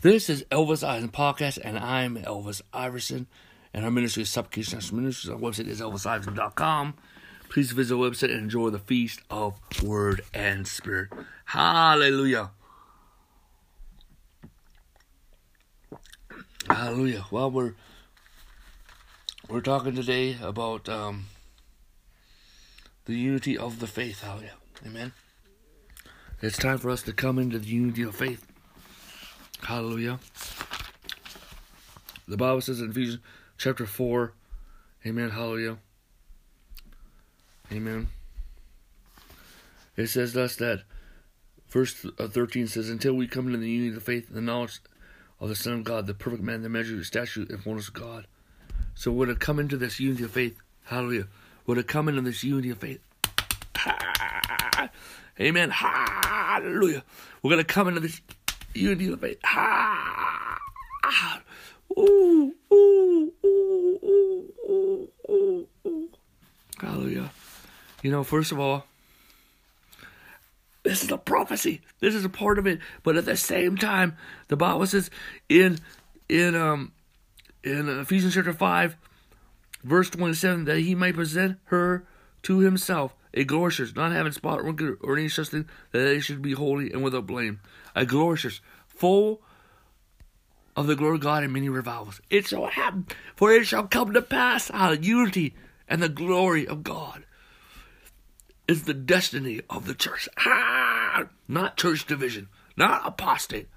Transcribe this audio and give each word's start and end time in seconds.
This 0.00 0.30
is 0.30 0.44
Elvis 0.44 0.86
Iverson 0.86 1.08
Podcast, 1.08 1.58
and 1.64 1.76
I'm 1.76 2.18
Elvis 2.18 2.62
Iverson. 2.72 3.26
And 3.74 3.84
our 3.84 3.90
ministry 3.90 4.22
is 4.22 4.28
Supplication 4.28 4.78
National 4.78 5.00
Ministries. 5.00 5.28
Our 5.28 5.40
website 5.40 5.66
is 5.66 5.80
elvisiverson.com. 5.80 6.94
Please 7.48 7.72
visit 7.72 7.96
our 7.96 8.08
website 8.08 8.30
and 8.30 8.38
enjoy 8.38 8.70
the 8.70 8.78
feast 8.78 9.22
of 9.28 9.58
Word 9.82 10.20
and 10.32 10.68
Spirit. 10.68 11.10
Hallelujah. 11.46 12.52
Hallelujah. 16.70 17.24
Well, 17.32 17.50
we're 17.50 17.74
we're 19.48 19.60
talking 19.60 19.96
today 19.96 20.36
about 20.40 20.88
um, 20.88 21.26
the 23.06 23.16
unity 23.16 23.58
of 23.58 23.80
the 23.80 23.88
faith. 23.88 24.22
Hallelujah. 24.22 24.52
Amen. 24.86 25.12
It's 26.40 26.56
time 26.56 26.78
for 26.78 26.88
us 26.90 27.02
to 27.02 27.12
come 27.12 27.40
into 27.40 27.58
the 27.58 27.66
unity 27.66 28.02
of 28.02 28.14
faith. 28.14 28.47
Hallelujah. 29.62 30.18
The 32.26 32.36
Bible 32.36 32.60
says 32.60 32.80
in 32.80 32.90
Ephesians 32.90 33.20
chapter 33.56 33.86
4, 33.86 34.32
Amen. 35.06 35.30
Hallelujah. 35.30 35.78
Amen. 37.72 38.08
It 39.96 40.08
says 40.08 40.32
thus 40.32 40.56
that 40.56 40.82
verse 41.68 42.06
uh, 42.18 42.28
13 42.28 42.66
says, 42.66 42.88
Until 42.88 43.14
we 43.14 43.26
come 43.26 43.46
into 43.46 43.58
the 43.58 43.70
unity 43.70 43.96
of 43.96 44.02
faith 44.02 44.28
and 44.28 44.36
the 44.36 44.42
knowledge 44.42 44.80
of 45.40 45.48
the 45.48 45.56
Son 45.56 45.74
of 45.74 45.84
God, 45.84 46.06
the 46.06 46.14
perfect 46.14 46.42
man, 46.42 46.62
the 46.62 46.68
measure, 46.68 46.96
the 46.96 47.04
statute, 47.04 47.50
and 47.50 47.62
fullness 47.62 47.88
of 47.88 47.94
God. 47.94 48.26
So 48.94 49.12
we're 49.12 49.26
to 49.26 49.34
come 49.34 49.58
into 49.58 49.76
this 49.76 50.00
unity 50.00 50.24
of 50.24 50.32
faith. 50.32 50.58
Hallelujah. 50.84 51.28
We're 51.66 51.76
to 51.76 51.82
come 51.82 52.08
into 52.08 52.22
this 52.22 52.42
unity 52.42 52.70
of 52.70 52.78
faith. 52.78 53.00
Amen. 55.40 55.70
Hallelujah. 55.70 57.04
We're 57.42 57.50
going 57.50 57.64
to 57.64 57.72
come 57.72 57.88
into 57.88 58.00
this 58.00 58.20
unity 58.78 59.12
of 59.12 59.20
faith. 59.20 59.38
Ha! 59.44 60.60
Ooh, 61.98 62.54
ooh, 62.72 63.32
ooh, 63.44 63.98
ooh, 64.04 64.52
ooh, 64.68 65.08
ooh, 65.30 65.68
ooh. 65.86 66.08
Hallelujah. 66.80 67.30
You 68.02 68.10
know, 68.10 68.22
first 68.22 68.52
of 68.52 68.60
all, 68.60 68.84
this 70.84 71.02
is 71.02 71.10
a 71.10 71.18
prophecy. 71.18 71.80
This 72.00 72.14
is 72.14 72.24
a 72.24 72.28
part 72.28 72.58
of 72.58 72.66
it. 72.66 72.78
But 73.02 73.16
at 73.16 73.24
the 73.24 73.36
same 73.36 73.76
time, 73.76 74.16
the 74.48 74.56
Bible 74.56 74.86
says 74.86 75.10
in 75.48 75.78
in 76.28 76.54
um 76.54 76.92
in 77.64 77.88
Ephesians 77.88 78.34
chapter 78.34 78.52
five, 78.52 78.96
verse 79.82 80.08
twenty 80.10 80.34
seven, 80.34 80.64
that 80.66 80.80
he 80.80 80.94
might 80.94 81.14
present 81.14 81.58
her 81.64 82.06
to 82.42 82.58
himself 82.60 83.14
a 83.34 83.44
glorious 83.44 83.94
not 83.94 84.12
having 84.12 84.32
spot 84.32 84.60
or, 84.60 84.98
or 85.00 85.16
any 85.16 85.28
such 85.28 85.48
thing, 85.48 85.68
that 85.92 85.98
they 85.98 86.20
should 86.20 86.42
be 86.42 86.52
holy 86.52 86.92
and 86.92 87.02
without 87.02 87.26
blame. 87.26 87.60
A 87.94 88.04
glorious 88.04 88.60
full 88.86 89.40
of 90.76 90.86
the 90.86 90.96
glory 90.96 91.16
of 91.16 91.22
God 91.22 91.44
in 91.44 91.52
many 91.52 91.68
revivals. 91.68 92.20
It 92.30 92.46
shall 92.46 92.66
happen, 92.66 93.06
for 93.34 93.52
it 93.52 93.66
shall 93.66 93.86
come 93.86 94.12
to 94.12 94.22
pass 94.22 94.70
out 94.72 94.92
of 94.92 95.04
unity 95.04 95.54
and 95.88 96.02
the 96.02 96.08
glory 96.08 96.66
of 96.66 96.84
God 96.84 97.24
is 98.68 98.84
the 98.84 98.94
destiny 98.94 99.62
of 99.70 99.86
the 99.86 99.94
church. 99.94 100.28
Ah, 100.38 101.26
not 101.48 101.76
church 101.76 102.06
division, 102.06 102.48
not 102.76 103.06
apostate, 103.06 103.68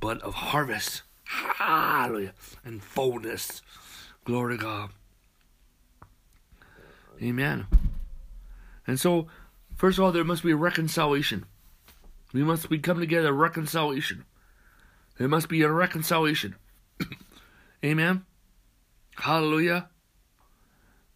but 0.00 0.20
of 0.22 0.34
harvest. 0.34 1.02
Hallelujah. 1.24 2.32
And 2.64 2.82
fullness. 2.82 3.62
Glory 4.24 4.56
to 4.56 4.62
God. 4.62 4.90
Amen. 7.22 7.66
And 8.86 8.98
so, 8.98 9.28
first 9.76 9.98
of 9.98 10.04
all, 10.04 10.12
there 10.12 10.24
must 10.24 10.42
be 10.42 10.54
reconciliation. 10.54 11.44
We 12.32 12.42
must 12.42 12.68
be 12.70 12.78
come 12.78 12.98
together, 12.98 13.32
reconciliation. 13.32 14.24
There 15.18 15.28
must 15.28 15.48
be 15.48 15.62
a 15.62 15.70
reconciliation. 15.70 16.56
Amen. 17.84 18.24
Hallelujah. 19.16 19.88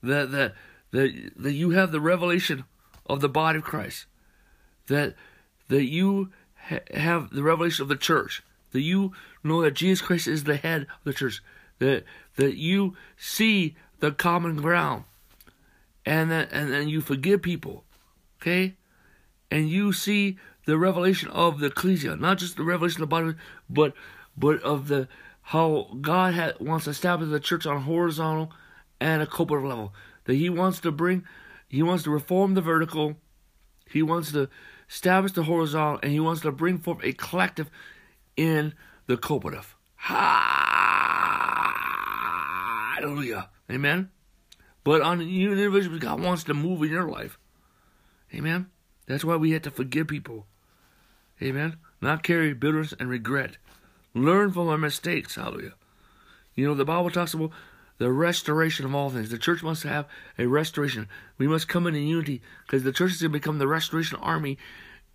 That 0.03 0.31
that 0.33 0.55
that 0.91 1.33
that 1.37 1.53
you 1.53 1.71
have 1.71 1.91
the 1.91 2.01
revelation 2.01 2.65
of 3.07 3.21
the 3.21 3.29
body 3.29 3.59
of 3.59 3.65
Christ. 3.65 4.07
That 4.89 5.15
that 5.69 5.85
you 5.85 6.31
ha- 6.69 6.81
have 6.93 7.31
the 7.31 7.43
revelation 7.43 7.83
of 7.83 7.89
the 7.89 7.97
church. 7.97 8.43
That 8.73 8.83
you 8.83 9.13
know 9.43 9.63
that 9.63 9.73
Jesus 9.73 10.05
Christ 10.05 10.27
is 10.27 10.45
the 10.45 10.57
head 10.57 10.83
of 10.83 11.05
the 11.05 11.15
church. 11.15 11.43
That 11.79 12.05
that 12.37 12.57
you 12.57 12.95
see 13.17 13.77
the 14.01 14.13
common 14.13 14.57
ground 14.57 15.05
and 16.07 16.31
then 16.31 16.49
and 16.51 16.73
then 16.73 16.89
you 16.89 17.01
forgive 17.01 17.43
people, 17.43 17.85
okay? 18.41 18.75
And 19.51 19.69
you 19.69 19.93
see 19.93 20.39
the 20.67 20.79
revelation 20.79 21.29
of 21.31 21.61
the 21.61 21.67
ecclesia, 21.67 22.17
not 22.17 22.39
just 22.39 22.57
the 22.57 22.65
revelation 22.65 23.03
of 23.03 23.09
the 23.09 23.15
body, 23.15 23.35
but 23.69 23.95
but 24.37 24.63
of 24.63 24.89
the 24.89 25.09
how 25.49 25.97
God 26.01 26.33
had, 26.35 26.59
wants 26.59 26.85
to 26.85 26.91
establish 26.91 27.31
the 27.31 27.39
church 27.39 27.67
on 27.67 27.77
a 27.77 27.81
horizontal 27.81 28.51
and 29.01 29.23
a 29.23 29.27
corporate 29.27 29.65
level. 29.65 29.95
That 30.25 30.35
He 30.35 30.49
wants 30.49 30.81
to 30.81 30.91
bring, 30.91 31.25
He 31.69 31.83
wants 31.83 32.05
to 32.05 32.11
reform 32.11 32.55
the 32.55 32.63
vertical, 32.63 33.17
He 33.91 34.03
wants 34.03 34.33
to 34.33 34.49
establish 34.89 35.33
the 35.33 35.43
horizontal, 35.43 36.01
and 36.03 36.13
He 36.13 36.21
wants 36.21 36.41
to 36.43 36.53
bring 36.53 36.79
forth 36.79 37.01
a 37.03 37.13
collective 37.13 37.71
in 38.37 38.73
the 39.07 39.19
cooperative. 39.19 39.77
Hallelujah. 39.97 40.31
Amen. 43.71 44.11
But 44.85 45.01
on 45.01 45.27
you 45.27 45.53
individual, 45.53 45.99
God 45.99 46.21
wants 46.21 46.45
to 46.45 46.55
move 46.55 46.83
in 46.83 46.91
your 46.91 47.09
life. 47.09 47.39
Amen. 48.35 48.67
That's 49.07 49.25
why 49.25 49.37
we 49.37 49.53
have 49.53 49.63
to 49.63 49.71
forgive 49.71 50.09
people. 50.09 50.47
Amen. 51.43 51.79
Not 52.01 52.23
carry 52.23 52.53
bitterness 52.53 52.95
and 53.01 53.09
regret. 53.09 53.57
Learn 54.15 54.53
from 54.53 54.69
our 54.69 54.79
mistakes. 54.79 55.35
Hallelujah. 55.35 55.75
You 56.55 56.67
know, 56.67 56.75
the 56.75 56.85
Bible 56.85 57.11
talks 57.11 57.35
about 57.35 57.51
the 57.99 58.13
restoration 58.13 58.85
of 58.85 58.95
all 58.95 59.11
things. 59.11 59.31
The 59.31 59.39
church 59.39 59.63
must 59.63 59.83
have 59.85 60.07
a 60.39 60.47
restoration. 60.47 61.09
We 61.39 61.49
must 61.49 61.67
come 61.67 61.87
in 61.87 61.95
unity 61.95 62.43
because 62.67 62.83
the 62.83 62.93
church 62.93 63.13
is 63.13 63.23
going 63.23 63.33
to 63.33 63.39
become 63.39 63.59
the 63.59 63.67
restoration 63.67 64.19
army 64.21 64.59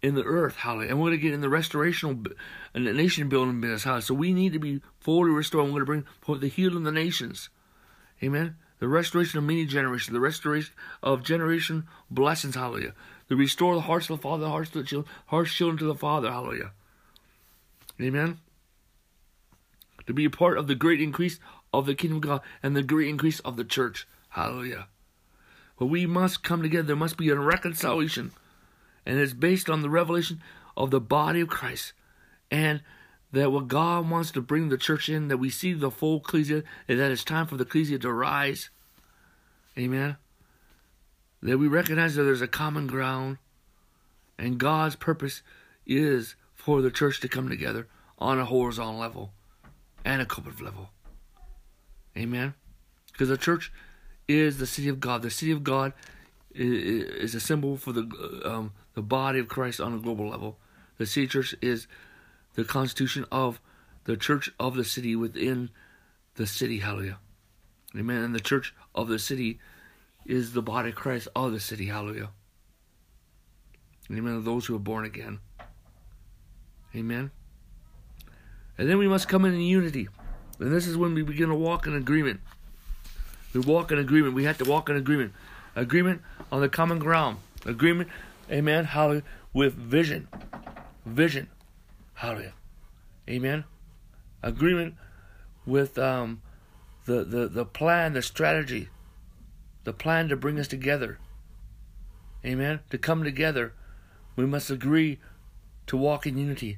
in 0.02 0.16
the 0.16 0.24
earth. 0.24 0.58
Hallelujah. 0.58 0.90
And 0.90 1.00
we're 1.00 1.10
going 1.10 1.20
to 1.20 1.24
get 1.24 1.34
in 1.34 1.42
the 1.42 1.50
restoration 1.50 2.26
and 2.74 2.88
the 2.88 2.94
nation 2.94 3.30
building 3.30 3.62
business. 3.62 3.84
Hallelujah. 3.84 4.02
So 4.02 4.14
we 4.16 4.34
need 4.34 4.54
to 4.54 4.60
be 4.60 4.82
fully 5.00 5.30
restored. 5.30 5.66
We're 5.66 5.72
going 5.72 5.82
to 5.82 5.86
bring 5.86 6.06
forth 6.22 6.42
the 6.42 6.48
healing 6.48 6.78
of 6.78 6.84
the 6.86 6.92
nations. 6.92 7.50
Amen 8.24 8.56
the 8.80 8.88
restoration 8.88 9.38
of 9.38 9.44
many 9.44 9.66
generations, 9.66 10.14
the 10.14 10.20
restoration 10.20 10.74
of 11.04 11.24
generation 11.24 11.88
blessings, 12.10 12.56
hallelujah. 12.56 12.94
The 13.28 13.36
restore 13.36 13.76
the 13.76 13.82
hearts 13.82 14.10
of 14.10 14.18
the 14.18 14.22
Father, 14.24 14.44
the 14.44 14.50
hearts 14.50 14.70
of 14.70 14.82
the 14.82 14.84
children, 14.84 15.14
hearts 15.28 15.54
children 15.54 15.78
to 15.80 15.86
the 15.86 15.96
Father, 15.96 16.32
hallelujah. 16.32 16.72
Amen. 18.02 18.40
To 20.08 20.14
be 20.14 20.26
a 20.26 20.30
part 20.30 20.58
of 20.58 20.68
the 20.68 20.76
great 20.76 21.02
increase 21.02 21.40
of 21.74 21.86
the 21.86 21.94
kingdom 21.94 22.18
of 22.18 22.24
God 22.24 22.42
and 22.64 22.76
the 22.76 22.82
great 22.82 23.10
increase 23.10 23.40
of 23.42 23.58
the 23.58 23.64
church, 23.64 24.08
hallelujah. 24.30 24.88
But 25.78 25.88
we 25.88 26.06
must 26.06 26.44
come 26.44 26.62
together. 26.62 26.88
There 26.88 26.96
must 26.96 27.18
be 27.18 27.30
a 27.30 27.36
reconciliation, 27.36 28.32
and 29.06 29.20
it's 29.20 29.34
based 29.34 29.70
on 29.70 29.82
the 29.82 29.90
revelation 29.90 30.42
of 30.76 30.92
the 30.92 31.02
body 31.02 31.42
of 31.42 31.50
Christ 31.50 31.94
and 32.50 32.82
that 33.32 33.52
what 33.52 33.68
God 33.68 34.10
wants 34.10 34.32
to 34.32 34.42
bring 34.42 34.70
the 34.70 34.78
church 34.78 35.10
in, 35.10 35.28
that 35.28 35.38
we 35.38 35.50
see 35.50 35.74
the 35.74 35.92
full 35.92 36.18
ecclesia, 36.18 36.64
and 36.88 37.00
that 37.00 37.12
it's 37.12 37.24
time 37.24 37.48
for 37.48 37.58
the 37.58 37.64
ecclesia 37.64 38.00
to 38.00 38.12
rise. 38.12 38.70
Amen. 39.78 40.18
That 41.42 41.58
we 41.58 41.68
recognize 41.68 42.16
that 42.16 42.24
there's 42.24 42.42
a 42.42 42.48
common 42.48 42.88
ground, 42.88 43.38
and 44.38 44.58
God's 44.58 44.96
purpose 44.96 45.42
is 45.86 46.36
for 46.56 46.82
the 46.82 46.92
church 46.92 47.20
to 47.22 47.30
come 47.30 47.50
together 47.50 47.88
on 48.18 48.40
a 48.40 48.46
horizontal 48.46 49.00
level 49.00 49.32
and 50.04 50.22
a 50.22 50.26
corporate 50.26 50.62
level. 50.62 50.90
Amen. 52.18 52.54
Because 53.12 53.30
the 53.30 53.38
church 53.38 53.72
is 54.28 54.58
the 54.58 54.68
city 54.68 54.90
of 54.90 55.00
God. 55.00 55.22
The 55.22 55.30
city 55.30 55.52
of 55.52 55.64
God 55.64 55.94
is 56.54 57.36
a 57.36 57.40
symbol 57.40 57.78
for 57.78 57.94
the 57.94 58.42
um, 58.44 58.74
the 58.96 59.02
body 59.02 59.40
of 59.40 59.48
Christ 59.48 59.80
on 59.80 59.94
a 59.94 60.00
global 60.00 60.28
level. 60.28 60.58
The 60.98 61.06
city 61.06 61.28
church 61.28 61.56
is 61.62 61.88
the 62.56 62.64
constitution 62.64 63.26
of 63.32 63.60
the 64.06 64.18
church 64.18 64.50
of 64.60 64.76
the 64.76 64.84
city 64.84 65.16
within 65.16 65.70
the 66.36 66.48
city. 66.48 66.80
Hallelujah. 66.80 67.20
Amen. 67.96 68.24
And 68.24 68.36
the 68.36 68.40
church 68.40 68.74
of 68.96 69.08
the 69.08 69.20
city 69.20 69.60
is 70.26 70.54
the 70.54 70.62
body 70.62 70.90
of 70.90 70.96
Christ 70.96 71.28
of 71.36 71.52
the 71.52 71.60
city. 71.60 71.88
Hallelujah. 71.88 72.30
Amen. 74.12 74.44
Those 74.44 74.66
who 74.66 74.76
are 74.76 74.80
born 74.80 75.06
again. 75.06 75.40
Amen. 76.96 77.32
And 78.78 78.90
then 78.90 78.98
we 78.98 79.08
must 79.08 79.28
come 79.28 79.46
in 79.46 79.60
unity. 79.60 80.08
And 80.60 80.74
this 80.74 80.88
is 80.88 80.98
when 80.98 81.14
we 81.14 81.22
begin 81.22 81.50
to 81.50 81.56
walk 81.56 81.86
in 81.86 81.96
agreement. 81.96 82.42
We 83.54 83.62
walk 83.62 83.92
in 83.92 84.00
agreement. 84.00 84.36
We 84.36 84.44
have 84.46 84.58
to 84.60 84.66
walk 84.66 84.90
in 84.90 84.96
agreement. 84.96 85.34
Agreement 85.76 86.22
on 86.52 86.62
the 86.62 86.70
common 86.70 87.00
ground. 87.00 87.38
Agreement, 87.66 88.10
amen, 88.52 88.86
hallelujah, 88.86 89.24
with 89.54 89.74
vision. 89.74 90.28
Vision. 91.06 91.50
Hallelujah. 92.20 92.54
Amen. 93.30 93.64
Agreement 94.44 94.96
with 95.66 95.98
um, 95.98 96.42
the, 97.06 97.24
the, 97.24 97.48
the 97.48 97.66
plan, 97.66 98.12
the 98.12 98.22
strategy, 98.22 98.90
the 99.86 99.94
plan 99.94 100.28
to 100.28 100.36
bring 100.36 100.60
us 100.60 100.68
together. 100.68 101.18
Amen. 102.46 102.82
To 102.90 102.98
come 102.98 103.24
together, 103.24 103.74
we 104.36 104.46
must 104.46 104.70
agree 104.70 105.20
to 105.88 105.96
walk 105.96 106.28
in 106.28 106.38
unity, 106.38 106.78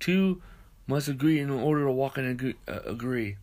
Two 0.00 0.42
must 0.88 1.06
agree 1.06 1.38
in 1.38 1.48
order 1.48 1.84
to 1.84 1.92
walk 1.92 2.18
and 2.18 2.54
uh, 2.66 2.80
agree. 2.84 3.36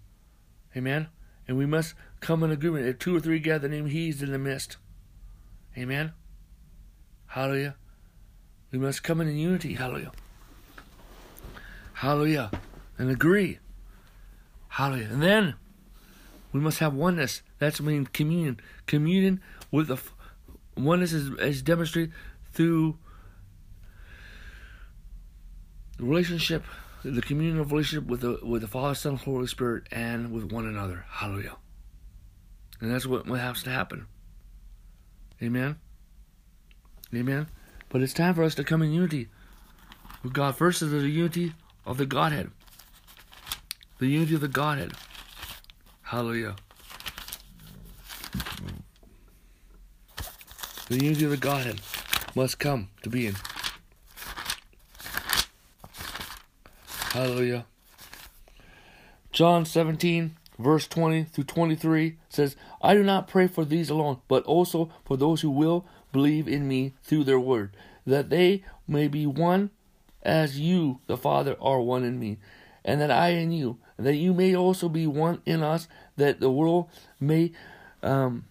Amen. 0.76 1.08
And 1.48 1.58
we 1.58 1.66
must 1.66 1.94
come 2.20 2.44
in 2.44 2.52
agreement. 2.52 2.86
If 2.86 3.00
two 3.00 3.16
or 3.16 3.22
three 3.22 3.40
gather 3.40 3.70
name, 3.70 3.86
He's 3.86 4.22
in 4.22 4.34
the 4.34 4.38
midst. 4.38 4.76
Amen. 5.78 6.12
Hallelujah. 7.28 7.78
We 8.72 8.80
must 8.80 9.04
come 9.04 9.22
in 9.22 9.34
unity. 9.38 9.76
Hallelujah. 9.76 10.12
Hallelujah. 12.00 12.50
And 12.98 13.10
agree. 13.10 13.60
Hallelujah. 14.70 15.10
And 15.12 15.22
then 15.22 15.56
we 16.54 16.62
must 16.62 16.80
have 16.80 16.94
oneness. 16.94 17.42
That's 17.58 17.82
mean 17.82 18.06
communion. 18.06 18.62
Communion 18.86 19.42
with 19.70 19.90
the 19.90 19.98
oneness 20.78 21.12
is, 21.12 21.30
is 21.40 21.62
demonstrated 21.62 22.14
through 22.54 22.98
the 25.98 26.06
relationship, 26.06 26.64
the 27.04 27.22
communion 27.22 27.60
of 27.60 27.74
relationship 27.74 28.08
with 28.08 28.22
the 28.22 28.40
with 28.44 28.62
the 28.62 28.70
Father, 28.70 28.96
Son, 28.96 29.18
Holy 29.18 29.48
Spirit, 29.48 29.84
and 29.92 30.32
with 30.32 30.54
one 30.54 30.66
another. 30.66 31.04
Hallelujah. 31.10 31.58
And 32.80 32.94
that's 32.94 33.06
what, 33.08 33.28
what 33.28 33.42
has 33.42 33.62
to 33.64 33.72
happen. 33.72 34.08
Amen. 35.44 35.76
Amen. 37.14 37.50
But 37.90 38.02
it's 38.02 38.14
time 38.14 38.36
for 38.36 38.44
us 38.44 38.56
to 38.56 38.64
come 38.64 38.82
in 38.82 38.94
unity 38.94 39.28
with 40.24 40.32
God. 40.32 40.56
First 40.56 40.82
is 40.82 40.92
the 40.92 41.00
unity 41.00 41.56
of 41.86 41.98
the 41.98 42.06
Godhead. 42.06 42.52
The 44.00 44.08
unity 44.08 44.36
of 44.36 44.42
the 44.42 44.48
Godhead. 44.48 44.94
Hallelujah. 46.04 46.56
The 50.88 51.04
unity 51.04 51.26
of 51.26 51.32
the 51.32 51.38
Godhead 51.38 51.82
must 52.36 52.58
come 52.58 52.90
to 53.04 53.10
being. 53.10 53.36
Hallelujah. 57.12 57.66
John 59.32 59.66
17, 59.66 60.36
verse 60.58 60.88
20 60.88 61.24
through 61.26 61.44
23 61.44 62.18
says, 62.30 62.56
I 62.82 62.94
do 62.94 63.04
not 63.04 63.28
pray 63.28 63.48
for 63.48 63.66
these 63.66 63.90
alone, 63.90 64.20
but 64.28 64.44
also 64.44 64.92
for 65.06 65.18
those 65.18 65.42
who 65.42 65.50
will 65.50 65.86
believe 66.12 66.48
in 66.48 66.68
me 66.68 66.94
through 67.04 67.24
their 67.24 67.40
word, 67.40 67.76
that 68.06 68.30
they 68.30 68.64
may 68.88 69.08
be 69.08 69.26
one 69.26 69.72
as 70.24 70.60
you, 70.60 71.00
the 71.08 71.18
Father, 71.18 71.56
are 71.62 71.82
one 71.82 72.04
in 72.04 72.20
me, 72.20 72.38
and 72.84 73.00
that 73.02 73.12
I 73.12 73.30
in 73.30 73.52
you, 73.52 73.78
that 73.98 74.16
you 74.16 74.34
may 74.34 74.56
also 74.56 74.90
be 74.90 75.06
one 75.08 75.42
in 75.46 75.64
us, 75.64 75.88
that 76.18 76.40
the 76.40 76.52
world 76.52 76.90
may 77.20 77.52
um, 78.02 78.46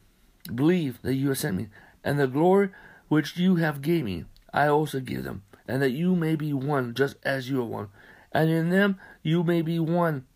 believe 0.54 1.00
that 1.02 1.14
you 1.14 1.28
have 1.28 1.38
sent 1.38 1.56
me. 1.56 1.68
And 2.04 2.18
the 2.18 2.26
glory 2.26 2.70
which 3.08 3.36
you 3.36 3.56
have 3.56 3.82
gave 3.82 4.04
me, 4.04 4.24
I 4.52 4.68
also 4.68 5.00
give 5.00 5.24
them, 5.24 5.42
and 5.66 5.82
that 5.82 5.90
you 5.90 6.14
may 6.14 6.36
be 6.36 6.52
one, 6.52 6.94
just 6.94 7.16
as 7.22 7.48
you 7.50 7.60
are 7.60 7.64
one. 7.64 7.88
And 8.32 8.50
in 8.50 8.70
them 8.70 8.98
you 9.22 9.42
may 9.42 9.62
be 9.62 9.78
one, 9.78 10.26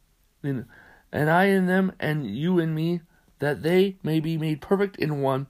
and 0.43 0.67
I 1.13 1.45
in 1.45 1.67
them, 1.67 1.93
and 2.01 2.27
you 2.27 2.59
in 2.59 2.75
me, 2.75 3.03
that 3.39 3.63
they 3.63 3.97
may 4.03 4.21
be 4.21 4.39
made 4.39 4.61
perfect 4.61 4.97
in 4.97 5.21
one, 5.21 5.47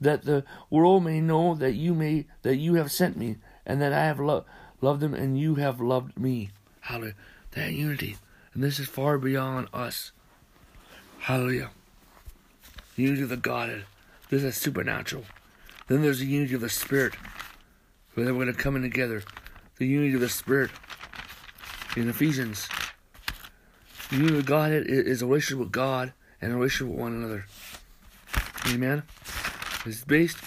that 0.00 0.24
the 0.24 0.44
world 0.70 1.04
may 1.04 1.20
know 1.20 1.54
that 1.54 1.74
you 1.74 1.94
may 1.94 2.26
that 2.42 2.56
you 2.56 2.74
have 2.74 2.90
sent 2.90 3.16
me, 3.16 3.36
and 3.66 3.80
that 3.82 3.92
I 3.92 4.04
have 4.04 4.20
lo- 4.20 4.44
loved 4.80 5.00
them, 5.00 5.14
and 5.14 5.38
you 5.38 5.56
have 5.56 5.80
loved 5.80 6.18
me. 6.18 6.50
Hallelujah. 6.80 7.14
That 7.52 7.72
unity, 7.72 8.16
and 8.54 8.62
this 8.62 8.78
is 8.78 8.86
far 8.88 9.18
beyond 9.18 9.68
us. 9.72 10.12
Hallelujah. 11.20 11.70
The 12.96 13.02
unity 13.02 13.22
of 13.22 13.28
the 13.28 13.36
Godhead. 13.36 13.84
This 14.30 14.42
is 14.42 14.56
supernatural. 14.56 15.24
Then 15.88 16.02
there's 16.02 16.20
the 16.20 16.26
unity 16.26 16.54
of 16.54 16.60
the 16.60 16.68
Spirit. 16.68 17.14
Where 18.14 18.24
they're 18.24 18.34
going 18.34 18.46
to 18.46 18.52
come 18.52 18.76
in 18.76 18.82
together. 18.82 19.22
The 19.78 19.86
unity 19.86 20.14
of 20.14 20.20
the 20.20 20.28
Spirit. 20.28 20.70
In 21.96 22.08
Ephesians. 22.08 22.68
The 24.10 24.16
unity 24.16 24.38
of 24.38 24.46
Godhead 24.46 24.86
is 24.86 25.22
a 25.22 25.26
relationship 25.26 25.58
with 25.58 25.72
God 25.72 26.12
and 26.40 26.52
a 26.52 26.56
relationship 26.56 26.88
with 26.88 27.00
one 27.00 27.12
another. 27.12 27.46
Amen. 28.68 29.02
It's 29.84 30.04
based 30.04 30.38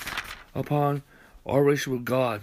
upon 0.56 1.04
our 1.46 1.64
relationship 1.64 2.00
with 2.00 2.06
God. 2.06 2.42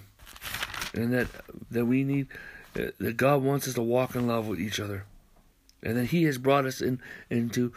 And 0.94 1.12
that 1.12 1.28
that 1.70 1.86
we 1.86 2.04
need 2.04 2.28
uh, 2.76 2.90
that 2.98 3.16
God 3.16 3.42
wants 3.42 3.68
us 3.68 3.74
to 3.74 3.82
walk 3.82 4.14
in 4.14 4.26
love 4.26 4.48
with 4.48 4.60
each 4.60 4.80
other. 4.80 5.04
And 5.82 5.96
that 5.96 6.06
He 6.06 6.24
has 6.24 6.38
brought 6.38 6.66
us 6.66 6.80
in 6.80 7.00
into 7.30 7.72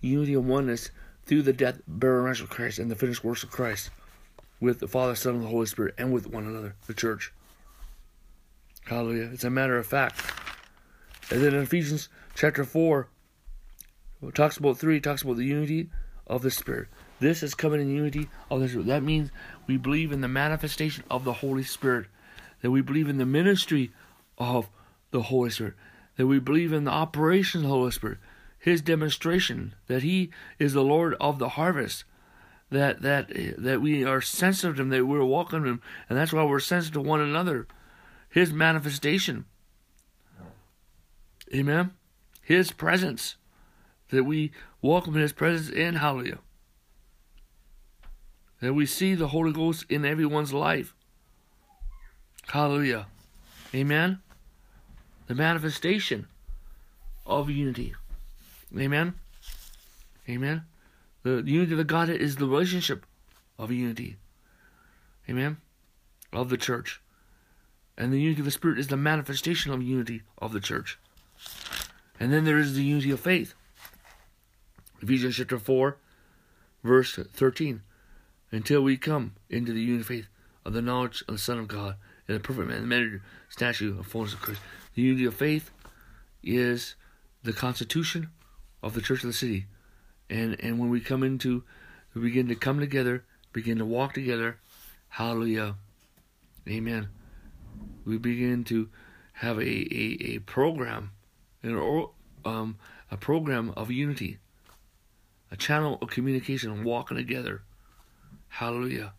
unity 0.00 0.34
and 0.34 0.48
oneness 0.48 0.90
through 1.26 1.42
the 1.42 1.52
death, 1.52 1.80
burial, 1.86 2.20
and 2.20 2.26
resurrection 2.26 2.44
of 2.44 2.50
Christ 2.50 2.78
and 2.78 2.90
the 2.90 2.96
finished 2.96 3.24
works 3.24 3.42
of 3.42 3.50
Christ 3.50 3.90
with 4.60 4.80
the 4.80 4.88
Father, 4.88 5.14
Son, 5.14 5.36
and 5.36 5.44
the 5.44 5.48
Holy 5.48 5.66
Spirit, 5.66 5.94
and 5.98 6.12
with 6.12 6.26
one 6.26 6.46
another, 6.46 6.74
the 6.86 6.94
church. 6.94 7.32
Hallelujah. 8.84 9.30
It's 9.32 9.44
a 9.44 9.50
matter 9.50 9.76
of 9.76 9.86
fact. 9.86 10.20
And 11.30 11.42
then 11.42 11.54
in 11.54 11.62
Ephesians 11.62 12.08
chapter 12.34 12.64
4, 12.64 13.08
it 14.22 14.34
talks 14.34 14.56
about 14.56 14.78
3, 14.78 14.96
it 14.96 15.02
talks 15.02 15.22
about 15.22 15.36
the 15.36 15.44
unity 15.44 15.90
of 16.26 16.42
the 16.42 16.50
Spirit. 16.50 16.88
This 17.20 17.42
is 17.42 17.54
coming 17.54 17.80
in 17.80 17.94
unity 17.94 18.28
of 18.50 18.60
the 18.60 18.68
Spirit. 18.68 18.86
That 18.86 19.02
means 19.02 19.30
we 19.66 19.76
believe 19.76 20.10
in 20.10 20.22
the 20.22 20.28
manifestation 20.28 21.04
of 21.10 21.24
the 21.24 21.34
Holy 21.34 21.62
Spirit, 21.62 22.06
that 22.62 22.70
we 22.70 22.80
believe 22.80 23.08
in 23.08 23.18
the 23.18 23.26
ministry 23.26 23.92
of 24.36 24.68
the 25.10 25.22
Holy 25.22 25.50
Spirit, 25.50 25.74
that 26.16 26.26
we 26.26 26.38
believe 26.38 26.72
in 26.72 26.84
the 26.84 26.90
operation 26.90 27.60
of 27.60 27.68
the 27.68 27.74
Holy 27.74 27.90
Spirit, 27.90 28.18
His 28.58 28.80
demonstration 28.80 29.74
that 29.86 30.02
He 30.02 30.30
is 30.58 30.72
the 30.72 30.82
Lord 30.82 31.14
of 31.20 31.38
the 31.38 31.50
harvest, 31.50 32.04
that 32.70 33.02
that 33.02 33.30
that 33.58 33.80
we 33.80 34.04
are 34.04 34.20
sensitive 34.20 34.76
to 34.76 34.82
him, 34.82 34.88
that 34.90 35.06
we're 35.06 35.24
walking 35.24 35.64
him, 35.64 35.80
and 36.08 36.18
that's 36.18 36.32
why 36.32 36.44
we're 36.44 36.60
sensitive 36.60 37.02
to 37.02 37.08
one 37.08 37.20
another. 37.20 37.66
His 38.28 38.52
manifestation. 38.52 39.46
Amen. 41.54 41.92
His 42.42 42.72
presence. 42.72 43.36
That 44.10 44.24
we 44.24 44.52
welcome 44.82 45.14
his 45.14 45.32
presence 45.32 45.74
in 45.74 45.96
hallelujah. 45.96 46.38
That 48.60 48.74
we 48.74 48.86
see 48.86 49.14
the 49.14 49.28
Holy 49.28 49.52
Ghost 49.52 49.86
in 49.88 50.04
everyone's 50.04 50.52
life. 50.52 50.94
Hallelujah. 52.50 53.06
Amen. 53.74 54.20
The 55.26 55.34
manifestation 55.34 56.26
of 57.26 57.50
unity. 57.50 57.94
Amen. 58.76 59.14
Amen. 60.28 60.62
The 61.24 61.42
unity 61.44 61.72
of 61.72 61.78
the 61.78 61.84
Godhead 61.84 62.22
is 62.22 62.36
the 62.36 62.46
relationship 62.46 63.04
of 63.58 63.70
unity. 63.70 64.16
Amen? 65.28 65.58
Of 66.32 66.48
the 66.48 66.56
church. 66.56 67.02
And 67.98 68.12
the 68.12 68.20
unity 68.20 68.40
of 68.40 68.46
the 68.46 68.50
Spirit 68.50 68.78
is 68.78 68.88
the 68.88 68.96
manifestation 68.96 69.72
of 69.72 69.82
unity 69.82 70.22
of 70.38 70.52
the 70.52 70.60
church. 70.60 70.98
And 72.18 72.32
then 72.32 72.44
there 72.44 72.58
is 72.58 72.74
the 72.74 72.82
unity 72.82 73.10
of 73.10 73.20
faith. 73.20 73.52
Ephesians 75.02 75.36
chapter 75.36 75.58
4, 75.58 75.98
verse 76.82 77.18
13. 77.30 77.82
Until 78.50 78.80
we 78.80 78.96
come 78.96 79.34
into 79.50 79.74
the 79.74 79.80
unity 79.80 80.00
of 80.00 80.06
faith 80.06 80.28
of 80.64 80.72
the 80.72 80.82
knowledge 80.82 81.22
of 81.28 81.34
the 81.34 81.38
Son 81.38 81.58
of 81.58 81.68
God 81.68 81.96
and 82.28 82.36
the 82.36 82.40
perfect 82.40 82.68
man, 82.68 82.82
the 82.82 82.86
measure, 82.86 83.22
statue 83.48 83.98
of 83.98 84.06
fullness 84.06 84.34
of 84.34 84.40
Christ. 84.40 84.60
The 84.94 85.02
unity 85.02 85.24
of 85.24 85.34
faith 85.34 85.70
is 86.42 86.94
the 87.42 87.52
constitution 87.52 88.28
of 88.82 88.94
the 88.94 89.00
church 89.00 89.22
of 89.24 89.28
the 89.28 89.32
city 89.32 89.66
and 90.30 90.56
and 90.60 90.78
when 90.78 90.90
we 90.90 91.00
come 91.00 91.22
into 91.22 91.64
we 92.14 92.22
begin 92.22 92.48
to 92.48 92.54
come 92.54 92.78
together 92.80 93.24
begin 93.52 93.78
to 93.78 93.84
walk 93.84 94.14
together 94.14 94.58
hallelujah 95.08 95.74
amen 96.68 97.08
we 98.04 98.18
begin 98.18 98.64
to 98.64 98.88
have 99.34 99.58
a 99.58 99.62
a, 99.62 100.16
a 100.20 100.38
program 100.40 101.12
an 101.62 102.06
um 102.44 102.76
a 103.10 103.16
program 103.16 103.72
of 103.76 103.90
unity 103.90 104.38
a 105.50 105.56
channel 105.56 105.98
of 106.02 106.10
communication 106.10 106.84
walking 106.84 107.16
together 107.16 107.62
hallelujah 108.48 109.12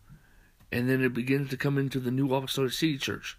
and 0.72 0.88
then 0.88 1.02
it 1.02 1.14
begins 1.14 1.50
to 1.50 1.56
come 1.56 1.78
into 1.78 1.98
the 1.98 2.10
new 2.10 2.32
apostolic 2.34 2.72
city 2.72 2.98
church 2.98 3.36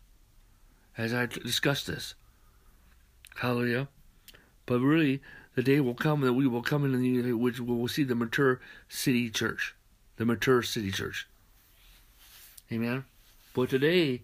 as 0.97 1.13
i 1.13 1.25
discussed 1.25 1.88
this 1.88 2.15
hallelujah 3.38 3.88
but 4.65 4.79
really 4.79 5.21
the 5.55 5.63
day 5.63 5.79
will 5.79 5.95
come 5.95 6.21
that 6.21 6.33
we 6.33 6.47
will 6.47 6.61
come 6.61 6.85
into 6.85 7.21
the 7.21 7.33
which 7.33 7.59
we 7.59 7.75
will 7.75 7.88
see 7.88 8.03
the 8.03 8.15
mature 8.15 8.61
city 8.88 9.29
church. 9.29 9.75
The 10.17 10.25
mature 10.25 10.61
city 10.61 10.91
church. 10.91 11.27
Amen. 12.71 13.03
But 13.53 13.69
today 13.69 14.21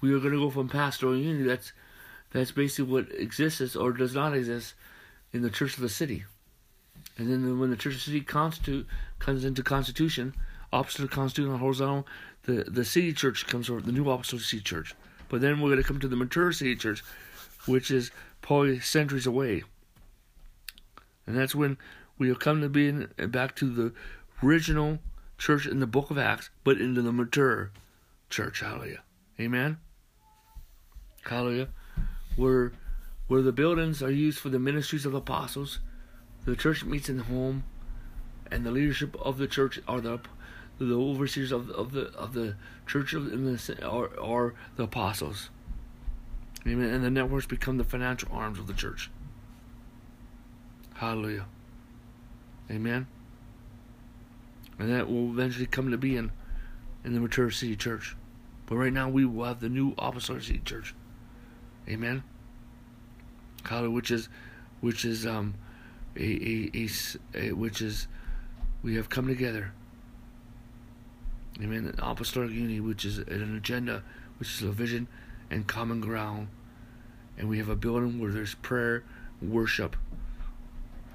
we 0.00 0.12
are 0.12 0.18
going 0.18 0.32
to 0.32 0.40
go 0.40 0.50
from 0.50 0.68
pastoral 0.68 1.16
unity. 1.16 1.44
That's 1.44 1.72
that's 2.32 2.50
basically 2.50 2.90
what 2.92 3.12
exists 3.12 3.76
or 3.76 3.92
does 3.92 4.14
not 4.14 4.34
exist 4.34 4.74
in 5.32 5.42
the 5.42 5.50
church 5.50 5.74
of 5.74 5.80
the 5.80 5.88
city. 5.88 6.24
And 7.18 7.30
then 7.30 7.60
when 7.60 7.70
the 7.70 7.76
church 7.76 7.94
of 7.94 8.00
the 8.00 8.04
city 8.04 8.20
constitute 8.22 8.86
comes 9.18 9.44
into 9.44 9.62
constitution, 9.62 10.34
opposite 10.72 11.04
of 11.04 11.10
constitution 11.10 11.58
horizontal, 11.58 12.06
the, 12.44 12.64
the 12.64 12.84
city 12.84 13.12
church 13.12 13.46
comes 13.46 13.68
over, 13.70 13.80
the 13.80 13.92
new 13.92 14.08
apostolic 14.10 14.44
city 14.44 14.62
church. 14.62 14.94
But 15.28 15.40
then 15.40 15.60
we're 15.60 15.70
going 15.70 15.82
to 15.82 15.86
come 15.86 16.00
to 16.00 16.08
the 16.08 16.16
mature 16.16 16.52
city 16.52 16.76
church, 16.76 17.02
which 17.66 17.90
is 17.90 18.10
probably 18.40 18.80
centuries 18.80 19.26
away. 19.26 19.62
And 21.26 21.36
that's 21.36 21.54
when 21.54 21.78
we'll 22.18 22.34
come 22.34 22.60
to 22.60 22.68
be 22.68 22.88
in, 22.88 23.08
back 23.28 23.54
to 23.56 23.70
the 23.70 23.92
original 24.42 24.98
church 25.38 25.66
in 25.66 25.80
the 25.80 25.86
book 25.86 26.10
of 26.10 26.18
Acts, 26.18 26.50
but 26.64 26.80
into 26.80 27.02
the 27.02 27.12
mature 27.12 27.70
church. 28.28 28.60
Hallelujah. 28.60 29.02
Amen. 29.40 29.78
Hallelujah. 31.24 31.68
where 32.36 32.72
where 33.28 33.42
the 33.42 33.52
buildings 33.52 34.02
are 34.02 34.10
used 34.10 34.38
for 34.38 34.50
the 34.50 34.58
ministries 34.58 35.06
of 35.06 35.12
the 35.12 35.18
apostles, 35.18 35.78
the 36.44 36.56
church 36.56 36.84
meets 36.84 37.08
in 37.08 37.16
the 37.16 37.22
home, 37.22 37.64
and 38.50 38.66
the 38.66 38.70
leadership 38.70 39.16
of 39.22 39.38
the 39.38 39.46
church 39.46 39.80
are 39.88 40.00
the 40.00 40.20
the 40.86 40.94
overseers 40.98 41.52
of, 41.52 41.70
of 41.70 41.92
the 41.92 42.10
of 42.14 42.34
the 42.34 42.56
church 42.86 43.12
of 43.12 43.32
in 43.32 43.44
the 43.44 43.88
are, 43.88 44.18
are 44.20 44.54
the 44.76 44.84
apostles. 44.84 45.50
Amen. 46.66 46.90
And 46.90 47.04
the 47.04 47.10
networks 47.10 47.46
become 47.46 47.76
the 47.76 47.84
financial 47.84 48.28
arms 48.32 48.58
of 48.58 48.66
the 48.66 48.72
church. 48.72 49.10
Hallelujah. 50.94 51.46
Amen. 52.70 53.06
And 54.78 54.90
that 54.90 55.08
will 55.08 55.30
eventually 55.30 55.66
come 55.66 55.90
to 55.90 55.98
be 55.98 56.16
in 56.16 56.30
in 57.04 57.14
the 57.14 57.20
mature 57.20 57.50
city 57.50 57.76
church. 57.76 58.16
But 58.66 58.76
right 58.76 58.92
now 58.92 59.08
we 59.08 59.24
will 59.24 59.44
have 59.44 59.60
the 59.60 59.68
new 59.68 59.94
apostolic 59.98 60.42
city 60.42 60.62
church. 60.64 60.94
Amen. 61.88 62.22
Hallelujah, 63.64 63.90
which 63.90 64.10
is 64.10 64.28
which 64.80 65.04
is 65.04 65.26
um 65.26 65.54
a, 66.16 66.20
a, 66.20 66.70
a, 66.74 67.48
a 67.48 67.52
which 67.52 67.82
is 67.82 68.06
we 68.82 68.94
have 68.96 69.08
come 69.08 69.26
together. 69.26 69.72
Amen. 71.60 71.86
An 71.86 71.94
apostolic 71.98 72.50
unity, 72.50 72.80
which 72.80 73.04
is 73.04 73.18
an 73.18 73.56
agenda, 73.56 74.02
which 74.38 74.48
is 74.54 74.62
a 74.62 74.72
vision 74.72 75.08
and 75.50 75.66
common 75.66 76.00
ground. 76.00 76.48
And 77.36 77.48
we 77.48 77.58
have 77.58 77.68
a 77.68 77.76
building 77.76 78.20
where 78.20 78.30
there's 78.30 78.54
prayer, 78.54 79.04
worship. 79.40 79.96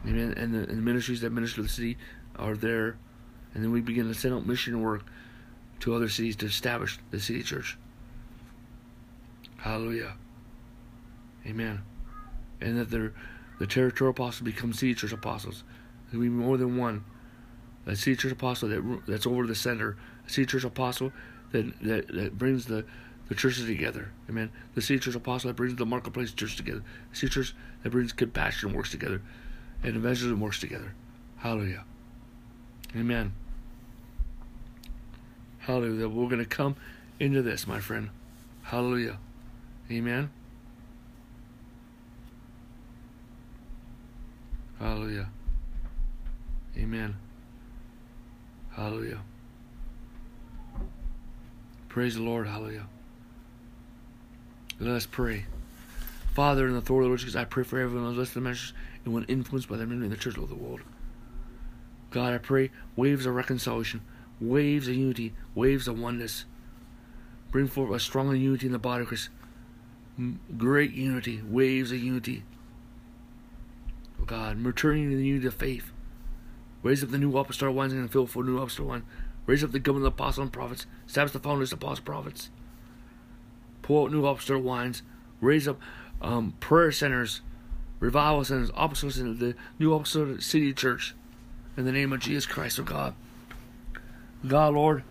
Amen. 0.05 0.33
And 0.37 0.53
the, 0.53 0.59
and 0.59 0.69
the 0.69 0.81
ministries 0.81 1.21
that 1.21 1.31
minister 1.31 1.57
to 1.57 1.63
the 1.63 1.69
city 1.69 1.97
are 2.35 2.55
there. 2.55 2.97
And 3.53 3.63
then 3.63 3.71
we 3.71 3.81
begin 3.81 4.07
to 4.07 4.13
send 4.13 4.33
out 4.33 4.45
mission 4.45 4.81
work 4.81 5.03
to 5.79 5.95
other 5.95 6.09
cities 6.09 6.35
to 6.37 6.45
establish 6.45 6.99
the 7.11 7.19
city 7.19 7.43
church. 7.43 7.77
Hallelujah. 9.57 10.13
Amen. 11.45 11.81
And 12.61 12.79
that 12.79 12.89
the 13.59 13.67
territorial 13.67 14.11
apostles 14.11 14.41
become 14.41 14.73
city 14.73 14.93
church 14.93 15.13
apostles. 15.13 15.63
There 16.11 16.19
will 16.19 16.25
be 16.25 16.29
more 16.29 16.57
than 16.57 16.77
one. 16.77 17.03
A 17.85 17.95
city 17.95 18.15
church 18.15 18.33
apostle 18.33 18.69
that 18.69 19.01
that's 19.07 19.25
over 19.25 19.47
the 19.47 19.55
center. 19.55 19.97
A 20.27 20.29
city 20.29 20.45
church 20.45 20.63
apostle 20.63 21.11
that 21.51 21.79
that, 21.81 22.07
that 22.09 22.37
brings 22.37 22.65
the 22.65 22.85
the 23.29 23.35
churches 23.35 23.65
together. 23.65 24.11
Amen. 24.29 24.51
The 24.75 24.81
city 24.81 24.99
church 24.99 25.15
apostle 25.15 25.49
that 25.49 25.55
brings 25.55 25.75
the 25.75 25.85
marketplace 25.85 26.31
church 26.31 26.55
together. 26.55 26.83
The 27.11 27.15
city 27.15 27.33
church 27.33 27.55
that 27.83 27.89
brings 27.89 28.13
compassion 28.13 28.73
works 28.73 28.91
together. 28.91 29.21
And 29.83 29.95
evangelism 29.95 30.39
works 30.39 30.59
together. 30.59 30.93
Hallelujah. 31.37 31.83
Amen. 32.95 33.33
Hallelujah. 35.59 36.07
We're 36.07 36.29
going 36.29 36.39
to 36.39 36.45
come 36.45 36.77
into 37.19 37.41
this, 37.41 37.67
my 37.67 37.79
friend. 37.79 38.09
Hallelujah. 38.63 39.17
Amen. 39.91 40.29
Hallelujah. 44.79 45.29
Amen. 46.77 47.17
Hallelujah. 48.71 49.19
Praise 51.97 52.13
the 52.13 52.21
Lord. 52.21 52.45
Hallelujah. 52.45 52.85
Let 54.79 54.91
us 54.91 55.07
pray. 55.07 55.45
Father, 56.35 56.67
in 56.67 56.73
the 56.73 56.77
authority 56.77 57.05
of 57.05 57.07
the 57.07 57.09
Lord 57.09 57.19
Jesus, 57.21 57.35
I 57.35 57.43
pray 57.43 57.63
for 57.63 57.79
everyone 57.79 58.09
who's 58.09 58.17
listening 58.19 58.33
to 58.33 58.39
the 58.41 58.49
message 58.49 58.75
and 59.03 59.15
when 59.15 59.23
influenced 59.23 59.67
by 59.67 59.77
them 59.77 59.91
in 59.91 60.07
the 60.07 60.15
church 60.15 60.37
of 60.37 60.47
the 60.47 60.53
world. 60.53 60.81
God, 62.11 62.33
I 62.35 62.37
pray 62.37 62.69
waves 62.95 63.25
of 63.25 63.33
reconciliation, 63.33 64.01
waves 64.39 64.87
of 64.87 64.93
unity, 64.93 65.33
waves 65.55 65.87
of 65.87 65.97
oneness. 65.97 66.45
Bring 67.49 67.65
forth 67.65 67.91
a 67.91 67.99
stronger 67.99 68.35
unity 68.35 68.67
in 68.67 68.73
the 68.73 68.77
body 68.77 69.01
of 69.01 69.07
Christ. 69.07 69.29
Great 70.55 70.91
unity, 70.91 71.41
waves 71.41 71.91
of 71.91 71.97
unity. 71.97 72.43
Oh 74.21 74.25
God, 74.25 74.59
maturing 74.59 75.05
in 75.05 75.17
the 75.17 75.25
unity 75.25 75.47
of 75.47 75.55
faith. 75.55 75.91
Raise 76.83 77.03
up 77.03 77.09
the 77.09 77.17
new 77.17 77.35
apostolic 77.35 77.75
ones 77.75 77.91
and 77.91 78.11
fill 78.11 78.27
for 78.27 78.43
new 78.43 78.59
apostolic 78.59 78.87
one. 78.87 79.05
Raise 79.47 79.63
up 79.63 79.71
the 79.71 79.79
government 79.79 80.05
of 80.05 80.15
the 80.15 80.23
apostles 80.23 80.43
and 80.43 80.53
prophets. 80.53 80.85
Establish 81.07 81.31
the 81.31 81.39
founders 81.39 81.71
of 81.71 81.79
apostles 81.79 81.99
and 81.99 82.05
prophets. 82.05 82.49
Pull 83.81 84.03
out 84.03 84.11
new 84.11 84.25
apostolic 84.25 84.63
wines. 84.63 85.01
Raise 85.41 85.67
up 85.67 85.79
um, 86.21 86.53
prayer 86.59 86.91
centers, 86.91 87.41
revival 87.99 88.43
centers, 88.43 88.69
apostolic 88.75 89.17
in 89.17 89.39
the 89.39 89.55
new 89.79 89.93
apostolic 89.93 90.41
city 90.41 90.73
church. 90.73 91.15
In 91.77 91.85
the 91.85 91.91
name 91.91 92.11
of 92.11 92.19
Jesus 92.19 92.45
Christ, 92.45 92.79
oh 92.79 92.83
God. 92.83 93.15
God, 94.45 94.73
Lord, 94.73 95.03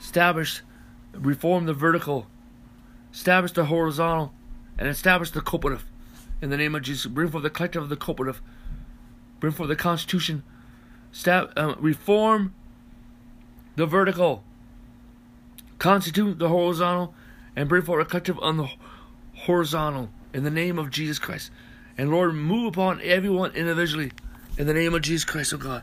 establish, 0.00 0.62
reform 1.12 1.66
the 1.66 1.74
vertical, 1.74 2.26
establish 3.12 3.52
the 3.52 3.64
horizontal, 3.66 4.32
and 4.78 4.88
establish 4.88 5.30
the 5.30 5.40
cooperative. 5.40 5.84
In 6.42 6.50
the 6.50 6.56
name 6.56 6.74
of 6.74 6.82
Jesus, 6.82 7.06
bring 7.06 7.28
forth 7.28 7.42
the 7.42 7.50
collective 7.50 7.82
of 7.82 7.88
the 7.88 7.96
cooperative. 7.96 8.42
Bring 9.38 9.52
forth 9.52 9.68
the 9.68 9.76
constitution. 9.76 10.42
Stab, 11.12 11.52
uh, 11.56 11.74
reform 11.78 12.54
the 13.80 13.86
vertical. 13.86 14.44
Constitute 15.78 16.38
the 16.38 16.50
horizontal 16.50 17.14
and 17.56 17.66
bring 17.66 17.80
forth 17.80 18.06
a 18.06 18.08
collective 18.08 18.38
on 18.40 18.58
the 18.58 18.68
horizontal 19.34 20.10
in 20.34 20.44
the 20.44 20.50
name 20.50 20.78
of 20.78 20.90
Jesus 20.90 21.18
Christ. 21.18 21.50
And 21.96 22.10
Lord, 22.10 22.34
move 22.34 22.74
upon 22.74 23.00
everyone 23.02 23.52
individually 23.52 24.12
in 24.58 24.66
the 24.66 24.74
name 24.74 24.92
of 24.92 25.00
Jesus 25.00 25.24
Christ, 25.24 25.54
oh 25.54 25.56
God. 25.56 25.82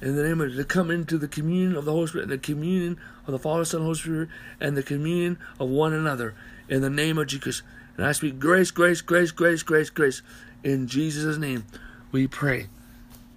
In 0.00 0.16
the 0.16 0.22
name 0.22 0.40
of 0.40 0.56
to 0.56 0.64
come 0.64 0.90
into 0.90 1.18
the 1.18 1.28
communion 1.28 1.76
of 1.76 1.84
the 1.84 1.92
Holy 1.92 2.06
Spirit, 2.06 2.24
and 2.24 2.32
the 2.32 2.38
communion 2.38 2.96
of 3.26 3.32
the 3.32 3.38
Father, 3.38 3.66
Son, 3.66 3.82
Holy 3.82 3.94
Spirit, 3.94 4.30
and 4.58 4.74
the 4.74 4.82
communion 4.82 5.36
of 5.60 5.68
one 5.68 5.92
another 5.92 6.34
in 6.70 6.80
the 6.80 6.88
name 6.88 7.18
of 7.18 7.26
Jesus. 7.26 7.62
And 7.98 8.06
I 8.06 8.12
speak 8.12 8.38
grace, 8.38 8.70
grace, 8.70 9.02
grace, 9.02 9.32
grace, 9.32 9.62
grace, 9.62 9.90
grace. 9.90 10.22
In 10.64 10.86
Jesus' 10.86 11.36
name 11.36 11.66
we 12.10 12.26
pray. 12.26 12.68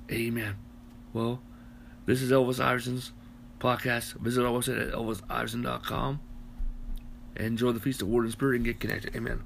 Amen. 0.09 0.55
Well, 1.11 1.41
this 2.05 2.21
is 2.21 2.31
Elvis 2.31 2.63
Iverson's 2.63 3.11
podcast. 3.59 4.13
Visit 4.19 4.45
our 4.45 4.51
website 4.51 4.87
at 4.87 4.93
elvisiverson.com. 4.93 6.19
Enjoy 7.37 7.71
the 7.71 7.79
Feast 7.79 8.01
of 8.01 8.07
Word 8.07 8.23
and 8.23 8.31
Spirit 8.31 8.57
and 8.57 8.65
get 8.65 8.79
connected. 8.79 9.15
Amen. 9.15 9.43